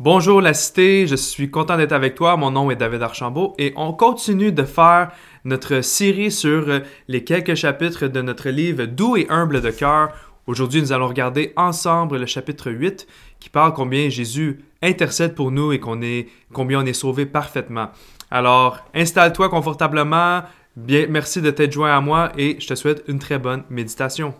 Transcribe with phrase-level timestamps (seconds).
[0.00, 2.36] Bonjour la cité, je suis content d'être avec toi.
[2.36, 5.10] Mon nom est David Archambault et on continue de faire
[5.44, 10.10] notre série sur euh, les quelques chapitres de notre livre Doux et humble de cœur.
[10.46, 13.08] Aujourd'hui, nous allons regarder ensemble le chapitre 8
[13.40, 17.88] qui parle combien Jésus intercède pour nous et combien on est sauvé parfaitement.
[18.30, 20.42] Alors, installe-toi confortablement.
[20.76, 24.32] Bien, merci de t'être joint à moi et je te souhaite une très bonne méditation.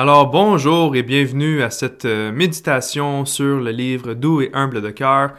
[0.00, 4.90] Alors bonjour et bienvenue à cette euh, méditation sur le livre Doux et humble de
[4.90, 5.32] cœur.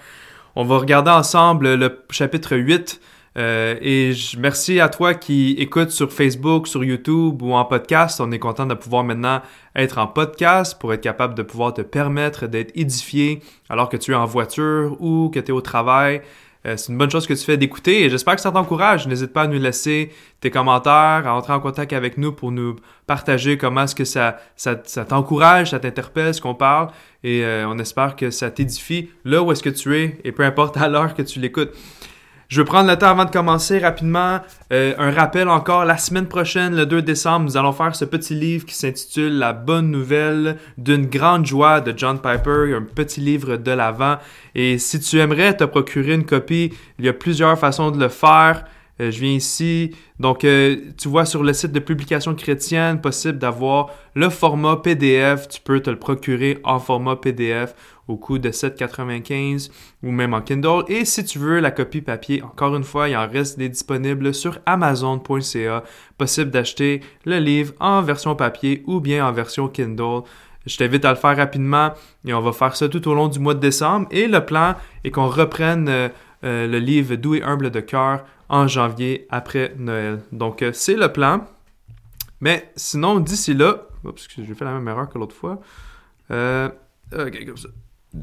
[0.53, 2.99] On va regarder ensemble le chapitre 8
[3.37, 8.19] euh, et je, merci à toi qui écoutes sur Facebook, sur YouTube ou en podcast.
[8.19, 9.41] On est content de pouvoir maintenant
[9.77, 14.11] être en podcast pour être capable de pouvoir te permettre d'être édifié alors que tu
[14.11, 16.21] es en voiture ou que tu es au travail.
[16.69, 19.07] Euh, c'est une bonne chose que tu fais d'écouter et j'espère que ça t'encourage.
[19.07, 22.75] N'hésite pas à nous laisser tes commentaires, à entrer en contact avec nous pour nous
[23.07, 26.89] partager comment est-ce que ça, ça, t'encourage, ça t'interpelle ce qu'on parle
[27.23, 30.43] et euh, on espère que ça t'édifie là où est-ce que tu es et peu
[30.43, 31.71] importe à l'heure que tu l'écoutes.
[32.49, 34.39] Je vais prendre le temps avant de commencer rapidement.
[34.73, 38.33] Euh, un rappel encore, la semaine prochaine, le 2 décembre, nous allons faire ce petit
[38.33, 43.57] livre qui s'intitule La bonne nouvelle d'une grande joie de John Piper, un petit livre
[43.57, 44.17] de l'avant.
[44.55, 48.09] Et si tu aimerais te procurer une copie, il y a plusieurs façons de le
[48.09, 48.65] faire.
[49.01, 49.95] Euh, je viens ici.
[50.19, 55.47] Donc, euh, tu vois sur le site de publication chrétienne, possible d'avoir le format PDF.
[55.47, 57.73] Tu peux te le procurer en format PDF
[58.07, 59.69] au coût de 7,95
[60.03, 60.83] ou même en Kindle.
[60.87, 64.33] Et si tu veux la copie papier, encore une fois, il en reste des disponibles
[64.33, 65.83] sur amazon.ca.
[66.17, 70.23] Possible d'acheter le livre en version papier ou bien en version Kindle.
[70.65, 71.93] Je t'invite à le faire rapidement
[72.25, 74.07] et on va faire ça tout au long du mois de décembre.
[74.11, 76.09] Et le plan est qu'on reprenne euh,
[76.43, 80.21] euh, le livre Doux et humble de cœur en janvier après Noël.
[80.31, 81.45] Donc, euh, c'est le plan.
[82.41, 85.59] Mais sinon, d'ici là, oups, j'ai fait la même erreur que l'autre fois.
[86.29, 87.69] ça.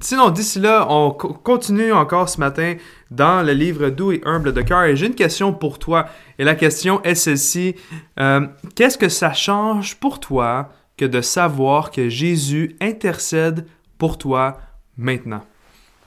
[0.01, 2.75] Sinon, d'ici là, on continue encore ce matin
[3.13, 4.83] dans le livre Doux et humble de cœur.
[4.83, 6.07] Et j'ai une question pour toi.
[6.39, 7.77] Et la question est celle-ci.
[8.19, 13.67] Euh, qu'est-ce que ça change pour toi que de savoir que Jésus intercède
[13.97, 14.59] pour toi
[14.97, 15.45] maintenant?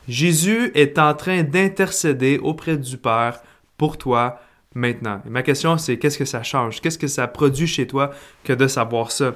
[0.09, 3.42] Jésus est en train d'intercéder auprès du Père
[3.78, 4.40] pour toi
[4.74, 5.22] maintenant.
[5.30, 6.81] Ma question, c'est qu'est-ce que ça change?
[6.81, 8.09] Qu'est-ce que ça produit chez toi
[8.44, 9.34] que de savoir ça?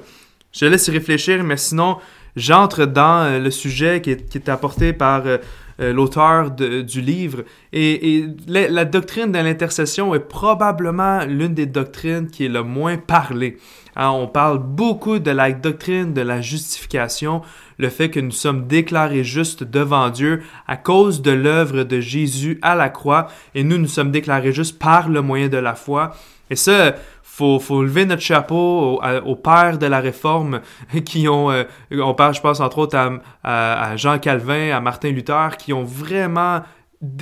[0.52, 1.98] Je laisse y réfléchir, mais sinon,
[2.34, 5.38] j'entre dans euh, le sujet qui est, apporté par euh,
[5.80, 7.42] euh, l'auteur du livre.
[7.72, 13.58] Et, la, doctrine de l'intercession est probablement l'une des doctrines qui est le moins parlée.
[13.96, 17.42] Hein, on parle beaucoup de la doctrine de la justification,
[17.78, 22.58] le fait que nous sommes déclarés justes devant Dieu à cause de l'œuvre de Jésus
[22.62, 26.14] à la croix, et nous, nous sommes déclarés justes par le moyen de la foi.
[26.50, 30.60] Et ça, faut, faut lever notre chapeau aux, pères de la réforme
[31.04, 32.96] qui ont, euh, je pense entre autres
[33.42, 36.62] à, Jean Calvin, à Martin Luther, qui ont vraiment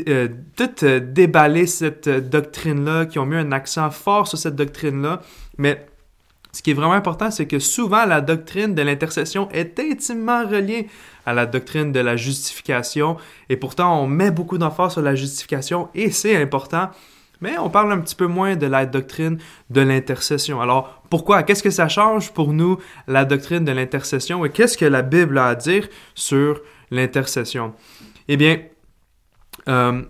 [0.08, 5.22] euh, tout euh, déballé cette doctrine-là, qui ont mis un accent fort sur cette doctrine-là.
[5.56, 5.87] Mais
[6.52, 10.87] ce qui est vraiment important, c'est que souvent la doctrine de l'intercession est intimement reliée
[11.25, 13.16] à la doctrine de la justification.
[13.49, 16.90] Et pourtant, on met beaucoup d'emphase sur la justification et c'est important
[17.43, 19.38] mais on parle un petit peu moins de la doctrine
[19.69, 20.60] de l'intercession.
[20.60, 21.43] Alors, pourquoi?
[21.43, 22.78] Qu'est-ce que ça change pour nous,
[23.08, 26.60] la doctrine de l'intercession, et qu'est-ce que la Bible a à dire sur
[26.93, 27.75] l'intercession?
[28.28, 28.60] Eh bien,
[29.69, 30.02] euh,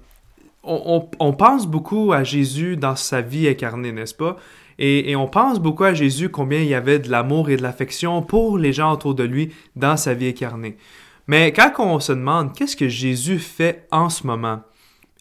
[0.62, 4.36] on, pense beaucoup à Jésus dans sa vie incarnée, n'est-ce pas?
[4.78, 8.22] Et, on pense beaucoup à Jésus combien il y avait de l'amour et de l'affection
[8.22, 10.76] pour les gens autour de lui dans sa vie incarnée.
[11.26, 14.60] Mais quand on se demande qu'est-ce que Jésus fait en ce moment,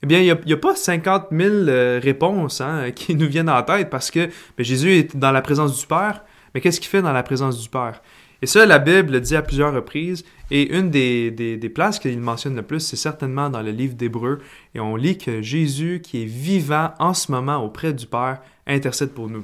[0.04, 3.62] Eh bien, il n'y a, pas 50 000 euh, réponses hein, qui nous viennent en
[3.62, 7.14] tête parce que Jésus est dans la présence du Père, mais qu'est-ce qu'il fait dans
[7.14, 8.02] la présence du Père?
[8.42, 12.20] Et ça, la Bible le dit à plusieurs reprises, et une des, des, places qu'il
[12.20, 14.40] mentionne le plus, c'est certainement dans le livre d'Hébreu,
[14.74, 19.12] et on lit que Jésus, qui est vivant en ce moment auprès du Père, intercède
[19.12, 19.44] pour nous.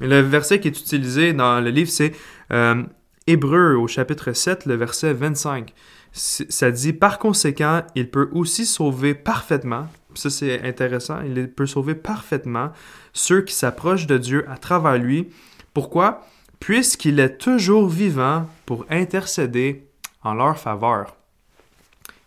[0.00, 2.12] le verset qui est utilisé dans le livre, c'est
[2.52, 2.82] euh,
[3.26, 5.74] Hébreu au chapitre 7, le verset 25
[6.12, 11.94] ça dit par conséquent, il peut aussi sauver parfaitement, ça c'est intéressant, il peut sauver
[11.94, 12.72] parfaitement
[13.12, 15.28] ceux qui s'approchent de Dieu à travers lui.
[15.74, 16.26] Pourquoi?
[16.60, 19.86] Puisqu'il est toujours vivant pour intercéder
[20.22, 21.16] en leur faveur.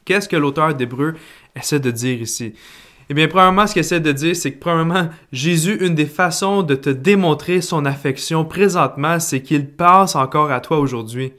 [0.05, 1.15] Qu'est-ce que l'auteur d'Hébreu
[1.55, 2.53] essaie de dire ici?
[3.09, 6.63] Eh bien, premièrement, ce qu'il essaie de dire, c'est que, premièrement, Jésus, une des façons
[6.63, 11.33] de te démontrer son affection présentement, c'est qu'il passe encore à toi aujourd'hui.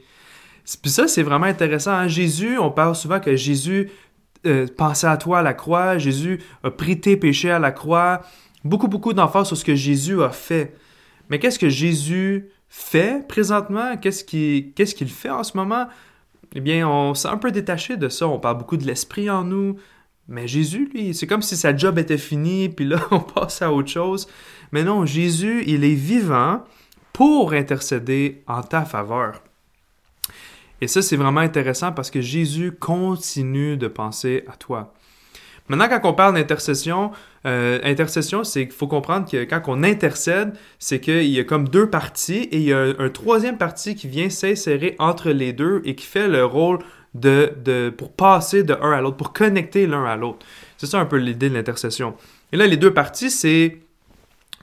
[0.81, 1.91] Puis ça, c'est vraiment intéressant.
[1.91, 2.07] Hein.
[2.07, 3.89] Jésus, on parle souvent que Jésus
[4.45, 8.21] euh, pensait à toi à la croix, Jésus a pris tes péchés à la croix.
[8.63, 10.75] Beaucoup, beaucoup d'emphase sur ce que Jésus a fait.
[11.29, 13.97] Mais qu'est-ce que Jésus fait présentement?
[13.97, 15.85] Qu'est-ce qu'il fait en ce moment?
[16.55, 18.27] Eh bien, on s'est un peu détaché de ça.
[18.27, 19.77] On parle beaucoup de l'Esprit en nous.
[20.27, 23.71] Mais Jésus, lui, c'est comme si sa job était finie, puis là, on passe à
[23.71, 24.27] autre chose.
[24.71, 26.63] Mais non, Jésus, il est vivant
[27.13, 29.43] pour intercéder en ta faveur.
[30.81, 34.95] Et ça, c'est vraiment intéressant parce que Jésus continue de penser à toi.
[35.69, 37.11] Maintenant, quand on parle d'intercession,
[37.45, 41.69] euh, intercession, c'est qu'il faut comprendre que quand on intercède, c'est qu'il y a comme
[41.69, 45.81] deux parties et il y a un, troisième partie qui vient s'insérer entre les deux
[45.85, 46.79] et qui fait le rôle
[47.13, 50.45] de, de pour passer de un à l'autre, pour connecter l'un à l'autre.
[50.77, 52.15] C'est ça un peu l'idée de l'intercession.
[52.51, 53.79] Et là, les deux parties, c'est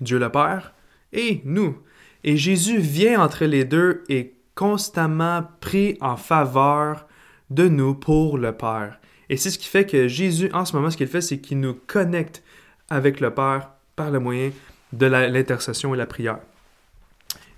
[0.00, 0.74] Dieu le Père
[1.12, 1.78] et nous.
[2.24, 7.06] Et Jésus vient entre les deux et constamment pris en faveur
[7.48, 9.00] de nous pour le Père.
[9.30, 11.60] Et c'est ce qui fait que Jésus, en ce moment, ce qu'il fait, c'est qu'il
[11.60, 12.42] nous connecte
[12.90, 14.50] avec le Père par le moyen
[14.92, 16.40] de l'intercession et la prière.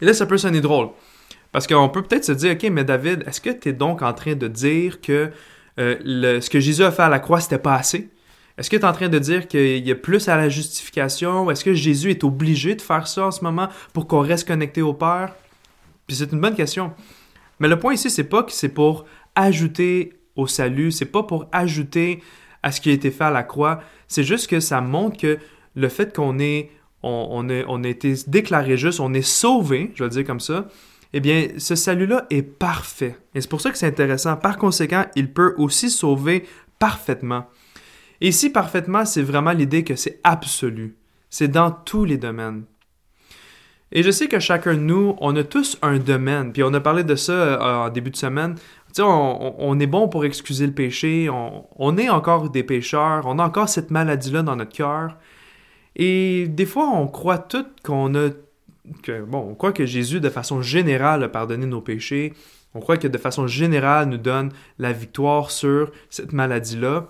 [0.02, 0.90] Et là, ça peut sonner drôle.
[1.50, 4.12] Parce qu'on peut peut-être se dire, OK, mais David, est-ce que tu es donc en
[4.12, 5.30] train de dire que
[5.80, 8.10] euh, ce que Jésus a fait à la croix, c'était pas assez?
[8.58, 11.50] Est-ce que tu es en train de dire qu'il y a plus à la justification?
[11.50, 14.82] Est-ce que Jésus est obligé de faire ça en ce moment pour qu'on reste connecté
[14.82, 15.34] au Père?
[16.06, 16.92] Puis c'est une bonne question.
[17.60, 21.46] Mais le point ici, c'est pas que c'est pour ajouter au salut, c'est pas pour
[21.52, 22.22] ajouter
[22.62, 23.82] à ce qui a été fait à la croix.
[24.08, 25.38] C'est juste que ça montre que
[25.74, 30.40] le fait qu'on a été déclaré juste, on est sauvé, je vais le dire comme
[30.40, 30.68] ça,
[31.12, 33.16] eh bien, ce salut-là est parfait.
[33.34, 34.36] Et c'est pour ça que c'est intéressant.
[34.36, 36.46] Par conséquent, il peut aussi sauver
[36.78, 37.46] parfaitement.
[38.20, 40.96] Et ici, parfaitement, c'est vraiment l'idée que c'est absolu.
[41.28, 42.64] C'est dans tous les domaines.
[43.94, 46.52] Et je sais que chacun de nous, on a tous un domaine.
[46.52, 48.54] Puis on a parlé de ça euh, en début de semaine.
[48.98, 51.28] On, est bon pour excuser le péché.
[51.30, 53.26] On, est encore des pécheurs.
[53.26, 55.16] On a encore cette maladie-là dans notre cœur.
[55.96, 58.30] Et des fois, on croit tout qu'on a.
[59.02, 62.34] Que, bon, on croit que Jésus, de façon générale, a pardonné nos péchés.
[62.74, 67.08] On croit que de façon générale, nous donne la victoire sur cette maladie-là.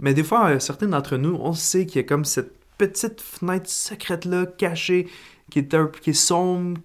[0.00, 3.68] Mais des fois, certains d'entre nous, on sait qu'il y a comme cette petite fenêtre
[3.68, 5.06] secrète-là cachée
[5.50, 6.80] qui est, qui est sombre,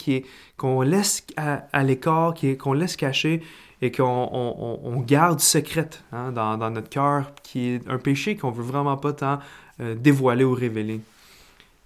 [0.57, 3.41] qu'on laisse à, l'écart, qu'on laisse cacher
[3.81, 8.97] et qu'on garde secrète hein, dans, notre cœur, qui est un péché qu'on veut vraiment
[8.97, 9.39] pas tant
[9.79, 11.01] euh, dévoiler ou révéler.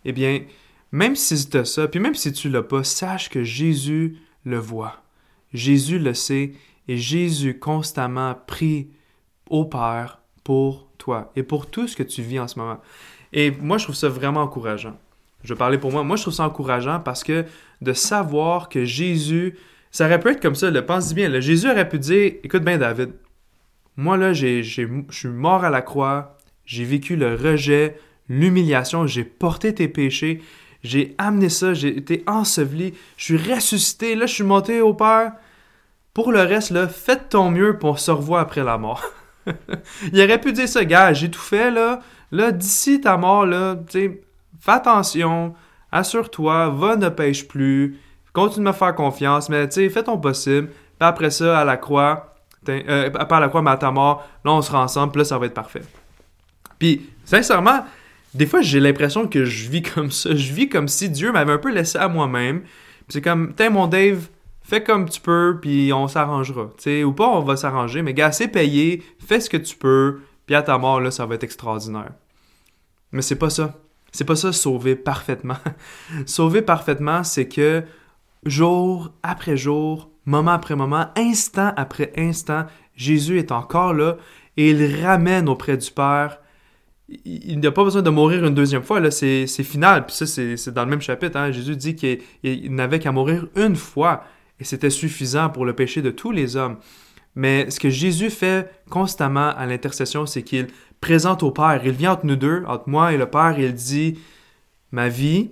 [0.05, 0.41] Eh bien,
[0.91, 4.57] même si tu as ça, puis même si tu l'as pas, sache que Jésus le
[4.57, 5.03] voit.
[5.53, 6.53] Jésus le sait
[6.87, 8.87] et Jésus constamment prie
[9.49, 12.79] au Père pour toi et pour tout ce que tu vis en ce moment.
[13.33, 14.97] Et moi, je trouve ça vraiment encourageant.
[15.43, 16.03] Je vais parler pour moi.
[16.03, 17.45] Moi, je trouve ça encourageant parce que
[17.81, 19.57] de savoir que Jésus,
[19.91, 21.39] ça aurait pu être comme ça, le pense bien.
[21.39, 23.11] Jésus aurait pu dire Écoute bien, David,
[23.97, 29.75] moi, là, je suis mort à la croix, j'ai vécu le rejet, l'humiliation, j'ai porté
[29.75, 30.41] tes péchés,
[30.83, 35.33] j'ai amené ça, j'ai été enseveli, je suis ressuscité, là, je suis monté au Père.
[36.13, 39.03] Pour le reste, là, faites ton mieux pour se revoir après la mort.
[40.13, 41.99] Il aurait pu dire ça, gars, j'ai tout fait, là.
[42.31, 44.21] Là, d'ici ta mort, là, tu
[44.59, 45.53] fais attention,
[45.91, 47.99] assure-toi, va, ne pêche plus,
[48.33, 50.67] continue de me faire confiance, mais tu sais, fais ton possible.
[50.67, 52.35] Puis après ça, à la croix,
[52.69, 55.25] euh, pas à la croix, mais à ta mort, là, on sera ensemble, puis là,
[55.25, 55.81] ça va être parfait.
[56.79, 57.85] Puis, sincèrement,
[58.33, 60.35] des fois, j'ai l'impression que je vis comme ça.
[60.35, 62.61] Je vis comme si Dieu m'avait un peu laissé à moi-même.
[62.61, 64.27] Puis c'est comme, t'es mon Dave,
[64.63, 66.69] fais comme tu peux, puis on s'arrangera.
[66.77, 70.19] sais, ou pas, on va s'arranger, mais gars, c'est payé, fais ce que tu peux,
[70.45, 72.11] puis à ta mort, là, ça va être extraordinaire.
[73.11, 73.77] Mais c'est pas ça.
[74.11, 75.57] C'est pas ça sauver parfaitement.
[76.25, 77.83] sauver parfaitement, c'est que
[78.45, 84.17] jour après jour, moment après moment, instant après instant, Jésus est encore là
[84.57, 86.39] et il ramène auprès du Père.
[87.25, 90.05] il n'a pas besoin de mourir une deuxième fois, là, c'est final.
[90.05, 91.37] Puis ça, c'est dans le même chapitre.
[91.37, 91.51] Hein.
[91.51, 94.23] Jésus dit qu'il n'avait qu'à mourir une fois
[94.59, 96.77] et c'était suffisant pour le péché de tous les hommes.
[97.35, 100.67] Mais ce que Jésus fait constamment à l'intercession, c'est qu'il
[100.99, 101.81] présente au Père.
[101.83, 104.19] Il vient entre nous deux, entre moi et le Père, et il dit
[104.91, 105.51] Ma vie,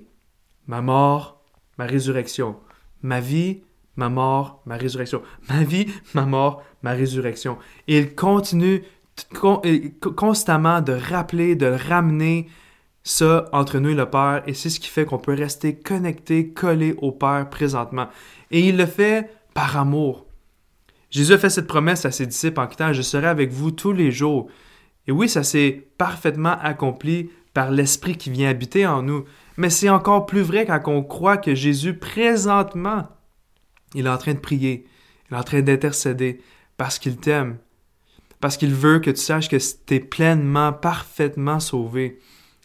[0.67, 1.41] ma mort,
[1.77, 2.58] ma résurrection.
[3.01, 3.62] Ma vie,
[3.96, 5.22] ma mort, ma résurrection.
[5.50, 7.58] Ma vie, ma mort, ma résurrection.
[7.88, 8.84] Et il continue
[10.15, 12.48] constamment de rappeler, de ramener
[13.03, 16.50] ça entre nous et le Père, et c'est ce qui fait qu'on peut rester connecté,
[16.50, 18.08] collé au Père présentement.
[18.51, 20.25] Et il le fait par amour.
[21.10, 23.94] Jésus a fait cette promesse à ses disciples en quittant Je serai avec vous tous
[23.94, 24.48] les jours.
[25.08, 29.25] Et oui, ça s'est parfaitement accompli par l'Esprit qui vient habiter en nous.
[29.60, 33.10] Mais c'est encore plus vrai quand on croit que Jésus, présentement,
[33.94, 34.88] il est en train de prier,
[35.30, 36.39] il est en train d'intercéder
[36.78, 37.58] parce qu'il t'aime,
[38.39, 42.20] parce qu'il veut que tu saches que tu es pleinement, parfaitement sauvé.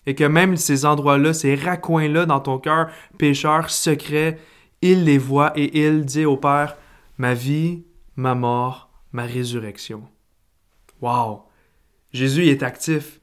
[0.07, 4.39] Et que même ces endroits-là, ces raccoins-là dans ton cœur, pécheur, secret,
[4.81, 6.77] il les voit et il dit au Père,
[7.19, 7.83] ma vie,
[8.15, 10.05] ma mort, ma résurrection.
[11.01, 11.43] Wow!
[12.13, 13.19] Jésus, il est actif.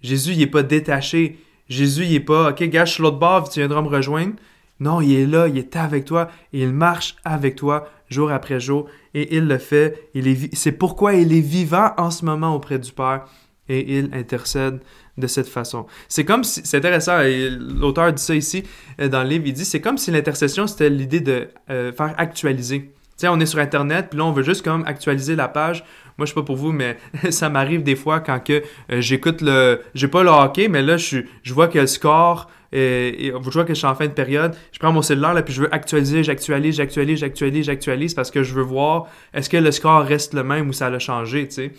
[0.00, 1.38] Jésus, n'est pas détaché.
[1.70, 4.34] Jésus, il n'est pas, OK, gâche l'autre bord, tu viendras me rejoindre.
[4.80, 8.58] Non, il est là, il est avec toi, et il marche avec toi jour après
[8.58, 10.10] jour, et il le fait.
[10.14, 13.26] Est, c'est pourquoi il est vivant en ce moment auprès du Père,
[13.68, 14.80] et il intercède
[15.16, 15.86] de cette façon.
[16.08, 18.64] C'est comme si, c'est intéressant, l'auteur dit ça ici
[19.00, 22.14] euh, dans le livre, il dit, c'est comme si l'intercession, c'était l'idée de euh, faire
[22.18, 22.80] actualiser.
[22.80, 25.84] Tu sais, on est sur Internet, puis là, on veut juste comme actualiser la page
[26.20, 26.98] moi, je sais pas pour vous, mais
[27.30, 28.62] ça m'arrive des fois quand que
[28.92, 29.80] euh, j'écoute le...
[29.94, 32.50] J'ai pas le hockey, mais là, je, je vois que le score...
[32.72, 35.52] Je vois que je suis en fin de période, je prends mon cellulaire là, puis
[35.52, 39.72] je veux actualiser, j'actualise, j'actualise, j'actualise, j'actualise parce que je veux voir est-ce que le
[39.72, 41.64] score reste le même ou ça a changé, tu sais.
[41.64, 41.72] Et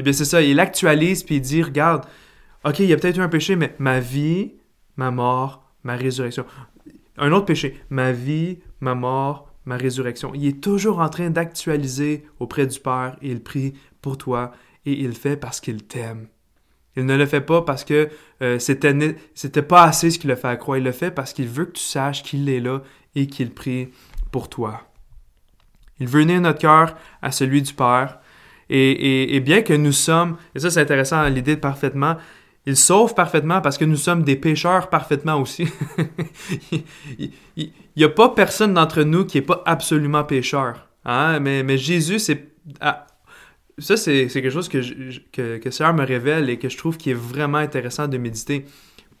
[0.00, 2.04] eh bien c'est ça, il actualise puis il dit regarde,
[2.66, 4.52] OK, il y a peut-être eu un péché mais ma vie,
[4.96, 6.44] ma mort, ma résurrection.
[7.16, 10.32] Un autre péché, ma vie, ma mort, ma résurrection.
[10.34, 14.52] Il est toujours en train d'actualiser auprès du Père et il prie pour toi
[14.86, 16.28] et il le fait parce qu'il t'aime.
[16.96, 18.08] Il ne le fait pas parce que
[18.42, 20.78] euh, c'était, pas assez ce qu'il a fait à croire.
[20.78, 22.80] Il le fait parce qu'il veut que tu saches qu'il est là
[23.14, 23.88] et qu'il prie
[24.32, 24.82] pour toi.
[26.00, 28.18] Il veut unir notre cœur à celui du Père.
[28.68, 32.16] Et, bien que nous sommes, et ça c'est intéressant l'idée parfaitement,
[32.64, 35.68] il sauve parfaitement parce que nous sommes des pécheurs parfaitement aussi.
[38.00, 40.88] n'y a pas personne d'entre nous qui n'est pas absolument pécheur.
[41.04, 41.40] Hein?
[41.40, 42.48] Mais, mais Jésus, c'est...
[42.80, 43.06] Ah,
[43.78, 44.80] ça, c'est quelque chose que,
[45.32, 48.64] que, que Seigneur me révèle et que je trouve qui est vraiment intéressant de méditer.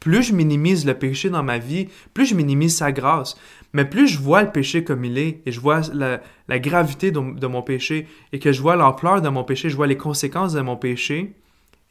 [0.00, 3.36] Plus je minimise le péché dans ma vie, plus je minimise sa grâce.
[3.72, 7.46] Mais plus je vois le péché comme il est, et je vois la, gravité de,
[7.46, 10.60] mon péché, et que je vois l'ampleur de mon péché, je vois les conséquences de
[10.60, 11.34] mon péché,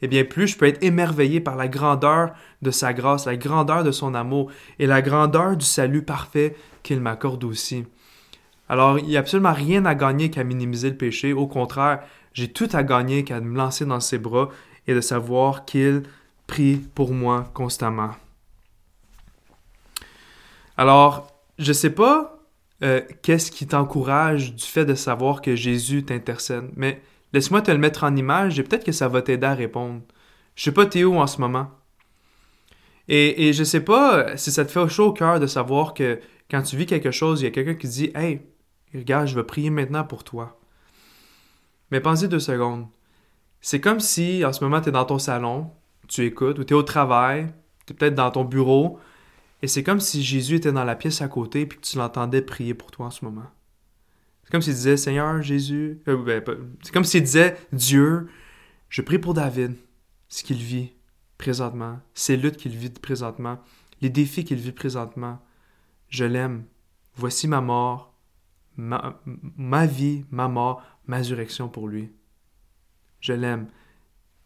[0.02, 3.84] eh bien plus je peux être émerveillé par la grandeur de sa grâce, la grandeur
[3.84, 7.84] de son amour et la grandeur du salut parfait qu'il m'accorde aussi.
[8.68, 11.32] Alors, il n'y a absolument rien à gagner qu'à minimiser le péché.
[11.32, 12.00] Au contraire,
[12.32, 14.48] j'ai tout à gagner qu'à me lancer dans ses bras
[14.86, 16.02] et de savoir qu'il
[16.46, 18.10] prie pour moi constamment.
[20.76, 22.38] Alors, je ne sais pas
[22.82, 27.00] euh, qu'est-ce qui t'encourage du fait de savoir que Jésus t'intercède, mais
[27.36, 30.00] Laisse-moi te le mettre en image et peut-être que ça va t'aider à répondre.
[30.54, 31.70] Je sais pas t'es où en ce moment?
[33.08, 36.18] Et, et je sais pas si ça te fait chaud au cœur de savoir que
[36.50, 38.40] quand tu vis quelque chose, il y a quelqu'un qui dit Hey,
[38.94, 40.58] regarde, je vais prier maintenant pour toi.
[41.90, 42.86] Mais pensez deux secondes.
[43.60, 45.70] C'est comme si en ce moment tu es dans ton salon,
[46.08, 47.52] tu écoutes, ou tu es au travail,
[47.84, 48.98] tu es peut-être dans ton bureau,
[49.60, 52.40] et c'est comme si Jésus était dans la pièce à côté et que tu l'entendais
[52.40, 53.50] prier pour toi en ce moment.
[54.46, 56.00] C'est comme s'il disait Seigneur Jésus.
[56.06, 56.40] Euh, ben,
[56.80, 58.28] c'est comme s'il disait Dieu,
[58.88, 59.74] je prie pour David,
[60.28, 60.92] ce qu'il vit
[61.36, 63.58] présentement, ces luttes qu'il vit présentement,
[64.02, 65.42] les défis qu'il vit présentement.
[66.08, 66.62] Je l'aime.
[67.16, 68.14] Voici ma mort,
[68.76, 72.12] ma, vie, ma mort, ma résurrection pour lui.
[73.18, 73.66] Je l'aime.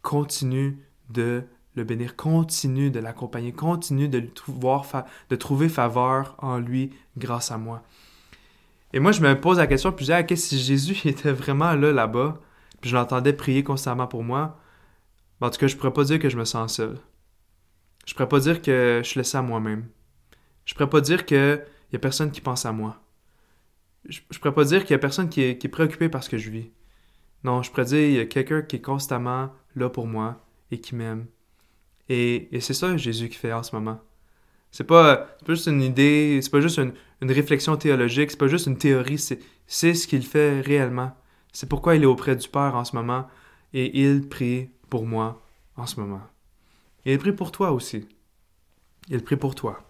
[0.01, 0.79] Continue
[1.11, 7.83] de le bénir, continue de l'accompagner, continue de trouver faveur en lui grâce à moi.
[8.93, 11.93] Et moi, je me pose la question, puis je dis, si Jésus était vraiment là,
[11.93, 12.41] là-bas,
[12.81, 14.59] puis je l'entendais prier constamment pour moi,
[15.41, 16.99] ben, en tout cas, je pourrais pas dire que je me sens seul.
[18.07, 19.87] Je pourrais pas dire que je suis laissé à moi-même.
[20.65, 23.03] Je pourrais pas dire qu'il y a personne qui pense à moi.
[24.09, 26.39] Je, je pourrais pas dire qu'il y a personne qui est, préoccupé par ce que
[26.39, 26.71] je vis.
[27.45, 30.81] Non, je pourrais dire qu'il y a quelqu'un qui est constamment là pour moi et
[30.81, 31.27] qui m'aime.
[32.09, 34.01] Et c'est ça Jésus qui fait en ce moment.
[34.71, 38.67] C'est pas, pas juste une idée, c'est pas juste une, réflexion théologique, c'est pas juste
[38.67, 41.13] une théorie, c'est ce qu'il fait réellement.
[41.53, 43.27] C'est pourquoi il est auprès du Père en ce moment
[43.75, 45.43] et il prie pour moi
[45.77, 46.23] en ce moment.
[47.05, 48.09] Et il prie pour toi aussi.
[49.09, 49.81] Il prie pour toi.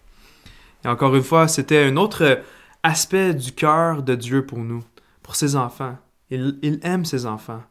[0.83, 2.41] Et encore une fois, c'était un autre
[2.83, 4.83] aspect du cœur de Dieu pour nous,
[5.21, 5.97] pour ses enfants.
[6.29, 7.61] Il, il aime ses enfants.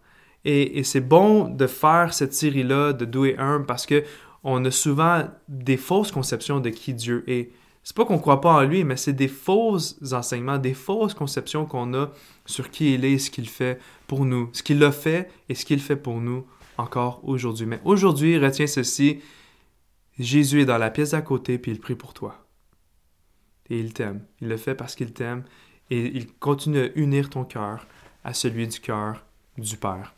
[0.44, 4.04] Et, et c'est bon de faire cette série-là de et humble parce que
[4.44, 7.50] on a souvent des fausses conceptions de qui Dieu est.
[7.82, 11.66] C'est pas qu'on croit pas en lui, mais c'est des fausses enseignements, des fausses conceptions
[11.66, 12.10] qu'on a
[12.46, 15.54] sur qui il est et ce qu'il fait pour nous, ce qu'il a fait et
[15.54, 17.66] ce qu'il fait pour nous encore aujourd'hui.
[17.66, 19.20] Mais aujourd'hui, retiens ceci,
[20.18, 22.46] Jésus est dans la pièce d'à côté puis il prie pour toi.
[23.70, 24.24] Et il t'aime.
[24.40, 25.44] Il le fait parce qu'il t'aime
[25.90, 27.86] et il continue à unir ton cœur
[28.24, 29.24] à celui du cœur
[29.56, 30.14] du Père.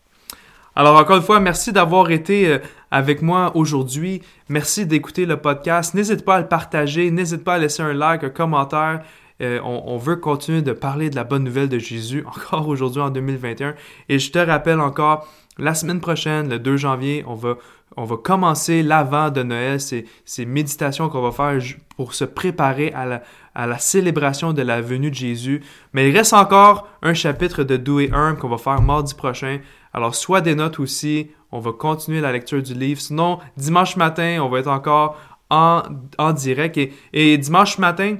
[0.75, 2.59] Alors encore une fois, merci d'avoir été euh,
[2.91, 4.23] avec moi aujourd'hui.
[4.49, 5.93] Merci d'écouter le podcast.
[5.93, 9.03] N'hésite pas à le partager, n'hésite pas à laisser un like, un commentaire.
[9.43, 13.11] Euh, on, veut continuer de parler de la bonne nouvelle de Jésus encore aujourd'hui en
[13.11, 13.75] 2021.
[14.09, 15.27] Et je te rappelle encore,
[15.59, 21.09] la semaine prochaine, le 2 janvier, on va, commencer l'avant de Noël, ces, ces méditations
[21.09, 21.61] qu'on va faire
[21.97, 23.23] pour se préparer à la,
[23.55, 25.63] à la célébration de la venue de Jésus.
[25.93, 29.59] Mais il reste encore un chapitre de Doux et Humble qu'on va faire mardi prochain.
[29.93, 31.31] Alors, soit des notes aussi.
[31.51, 33.01] On va continuer la lecture du livre.
[33.01, 35.19] Sinon, dimanche matin, on va être encore
[35.51, 35.83] en,
[36.19, 36.79] en direct.
[37.13, 38.17] Et, dimanche matin,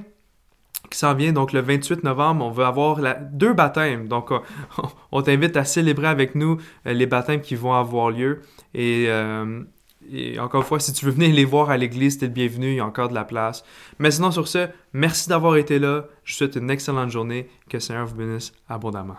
[0.89, 2.99] qui s'en vient, donc le 28 novembre, on va avoir
[3.31, 4.07] deux baptêmes.
[4.07, 4.41] Donc, on,
[5.11, 8.41] on t'invite à célébrer avec nous euh, les baptêmes qui vont avoir lieu.
[8.75, 9.63] Et, euh,
[10.11, 12.71] et encore une fois, si tu veux venir les voir à l'église, t'es le bienvenu,
[12.71, 13.63] il y a encore de la place.
[13.97, 16.05] Mais sinon, sur ce, merci d'avoir été là.
[16.23, 17.47] Je vous souhaite une excellente journée.
[17.69, 19.17] Que le Seigneur vous bénisse abondamment.